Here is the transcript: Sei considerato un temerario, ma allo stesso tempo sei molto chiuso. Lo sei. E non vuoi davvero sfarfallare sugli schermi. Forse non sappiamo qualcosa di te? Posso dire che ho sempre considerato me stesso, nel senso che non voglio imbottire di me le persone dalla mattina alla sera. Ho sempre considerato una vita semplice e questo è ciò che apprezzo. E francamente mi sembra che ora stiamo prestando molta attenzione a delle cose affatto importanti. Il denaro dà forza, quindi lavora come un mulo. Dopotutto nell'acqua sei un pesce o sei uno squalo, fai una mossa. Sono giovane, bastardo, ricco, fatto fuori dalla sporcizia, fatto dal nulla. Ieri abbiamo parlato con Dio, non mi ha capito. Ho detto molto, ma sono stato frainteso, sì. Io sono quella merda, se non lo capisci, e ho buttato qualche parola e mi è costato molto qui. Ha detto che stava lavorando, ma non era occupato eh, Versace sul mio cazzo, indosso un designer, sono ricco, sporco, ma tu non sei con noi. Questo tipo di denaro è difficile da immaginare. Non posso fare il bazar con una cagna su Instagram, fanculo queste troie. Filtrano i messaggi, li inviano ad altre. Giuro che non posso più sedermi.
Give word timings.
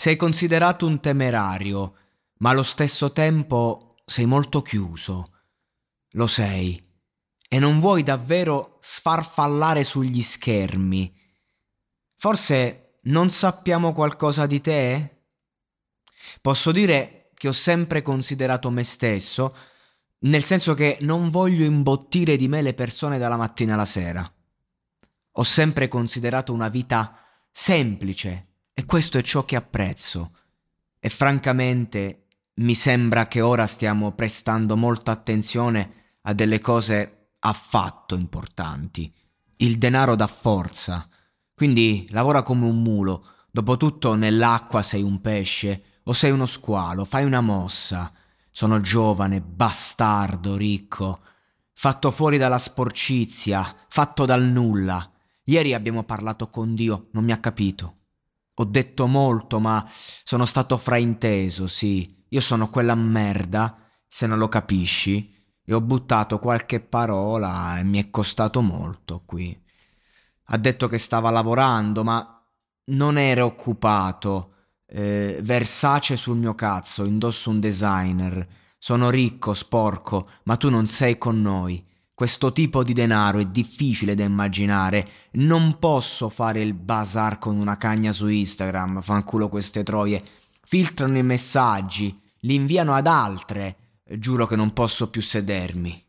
Sei 0.00 0.14
considerato 0.14 0.86
un 0.86 1.00
temerario, 1.00 1.96
ma 2.38 2.50
allo 2.50 2.62
stesso 2.62 3.10
tempo 3.10 3.96
sei 4.04 4.26
molto 4.26 4.62
chiuso. 4.62 5.32
Lo 6.10 6.28
sei. 6.28 6.80
E 7.48 7.58
non 7.58 7.80
vuoi 7.80 8.04
davvero 8.04 8.78
sfarfallare 8.80 9.82
sugli 9.82 10.22
schermi. 10.22 11.12
Forse 12.14 12.98
non 13.06 13.28
sappiamo 13.28 13.92
qualcosa 13.92 14.46
di 14.46 14.60
te? 14.60 15.24
Posso 16.40 16.70
dire 16.70 17.32
che 17.34 17.48
ho 17.48 17.52
sempre 17.52 18.00
considerato 18.00 18.70
me 18.70 18.84
stesso, 18.84 19.52
nel 20.20 20.44
senso 20.44 20.74
che 20.74 20.98
non 21.00 21.28
voglio 21.28 21.64
imbottire 21.64 22.36
di 22.36 22.46
me 22.46 22.62
le 22.62 22.72
persone 22.72 23.18
dalla 23.18 23.36
mattina 23.36 23.74
alla 23.74 23.84
sera. 23.84 24.32
Ho 25.32 25.42
sempre 25.42 25.88
considerato 25.88 26.52
una 26.52 26.68
vita 26.68 27.18
semplice 27.50 28.47
e 28.78 28.84
questo 28.84 29.18
è 29.18 29.22
ciò 29.22 29.44
che 29.44 29.56
apprezzo. 29.56 30.30
E 31.00 31.08
francamente 31.08 32.26
mi 32.58 32.74
sembra 32.74 33.26
che 33.26 33.40
ora 33.40 33.66
stiamo 33.66 34.12
prestando 34.12 34.76
molta 34.76 35.10
attenzione 35.10 36.18
a 36.22 36.32
delle 36.32 36.60
cose 36.60 37.32
affatto 37.40 38.14
importanti. 38.14 39.12
Il 39.56 39.78
denaro 39.78 40.14
dà 40.14 40.28
forza, 40.28 41.08
quindi 41.54 42.06
lavora 42.10 42.44
come 42.44 42.66
un 42.66 42.80
mulo. 42.80 43.26
Dopotutto 43.50 44.14
nell'acqua 44.14 44.80
sei 44.82 45.02
un 45.02 45.20
pesce 45.20 45.82
o 46.04 46.12
sei 46.12 46.30
uno 46.30 46.46
squalo, 46.46 47.04
fai 47.04 47.24
una 47.24 47.40
mossa. 47.40 48.12
Sono 48.52 48.80
giovane, 48.80 49.40
bastardo, 49.40 50.56
ricco, 50.56 51.18
fatto 51.72 52.12
fuori 52.12 52.38
dalla 52.38 52.58
sporcizia, 52.58 53.74
fatto 53.88 54.24
dal 54.24 54.44
nulla. 54.44 55.10
Ieri 55.46 55.74
abbiamo 55.74 56.04
parlato 56.04 56.46
con 56.46 56.76
Dio, 56.76 57.08
non 57.10 57.24
mi 57.24 57.32
ha 57.32 57.38
capito. 57.38 57.94
Ho 58.60 58.64
detto 58.64 59.06
molto, 59.06 59.60
ma 59.60 59.86
sono 59.88 60.44
stato 60.44 60.76
frainteso, 60.76 61.66
sì. 61.66 62.24
Io 62.30 62.40
sono 62.40 62.70
quella 62.70 62.94
merda, 62.94 63.78
se 64.06 64.26
non 64.26 64.38
lo 64.38 64.48
capisci, 64.48 65.34
e 65.64 65.74
ho 65.74 65.80
buttato 65.80 66.38
qualche 66.38 66.80
parola 66.80 67.78
e 67.78 67.84
mi 67.84 67.98
è 67.98 68.10
costato 68.10 68.60
molto 68.60 69.22
qui. 69.24 69.56
Ha 70.50 70.56
detto 70.56 70.88
che 70.88 70.98
stava 70.98 71.30
lavorando, 71.30 72.02
ma 72.02 72.42
non 72.86 73.18
era 73.18 73.44
occupato 73.44 74.54
eh, 74.86 75.38
Versace 75.42 76.16
sul 76.16 76.38
mio 76.38 76.54
cazzo, 76.54 77.04
indosso 77.04 77.50
un 77.50 77.60
designer, 77.60 78.46
sono 78.78 79.10
ricco, 79.10 79.54
sporco, 79.54 80.28
ma 80.44 80.56
tu 80.56 80.70
non 80.70 80.86
sei 80.86 81.18
con 81.18 81.40
noi. 81.40 81.84
Questo 82.18 82.50
tipo 82.50 82.82
di 82.82 82.94
denaro 82.94 83.38
è 83.38 83.44
difficile 83.44 84.16
da 84.16 84.24
immaginare. 84.24 85.08
Non 85.34 85.78
posso 85.78 86.28
fare 86.28 86.60
il 86.60 86.74
bazar 86.74 87.38
con 87.38 87.56
una 87.56 87.76
cagna 87.76 88.10
su 88.10 88.26
Instagram, 88.26 89.02
fanculo 89.02 89.48
queste 89.48 89.84
troie. 89.84 90.20
Filtrano 90.60 91.16
i 91.16 91.22
messaggi, 91.22 92.20
li 92.40 92.56
inviano 92.56 92.92
ad 92.92 93.06
altre. 93.06 94.00
Giuro 94.16 94.46
che 94.46 94.56
non 94.56 94.72
posso 94.72 95.10
più 95.10 95.22
sedermi. 95.22 96.07